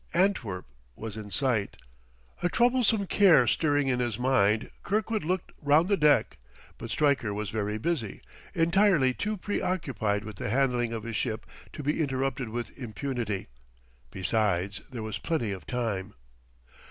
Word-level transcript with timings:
Antwerp 0.15 0.65
was 0.95 1.15
in 1.15 1.29
sight. 1.29 1.77
A 2.41 2.49
troublesome 2.49 3.05
care 3.05 3.45
stirring 3.45 3.87
in 3.87 3.99
his 3.99 4.17
mind, 4.17 4.71
Kirkwood 4.81 5.23
looked 5.23 5.51
round 5.61 5.89
the 5.89 5.95
deck; 5.95 6.39
but 6.79 6.89
Stryker 6.89 7.35
was 7.35 7.51
very 7.51 7.77
busy, 7.77 8.23
entirely 8.55 9.13
too 9.13 9.37
preoccupied 9.37 10.23
with 10.23 10.37
the 10.37 10.49
handling 10.49 10.91
of 10.91 11.03
his 11.03 11.17
ship 11.17 11.45
to 11.73 11.83
be 11.83 12.01
interrupted 12.01 12.49
with 12.49 12.75
impunity. 12.79 13.45
Besides, 14.09 14.81
there 14.89 15.03
was 15.03 15.19
plenty 15.19 15.51
of 15.51 15.67
time. 15.67 16.15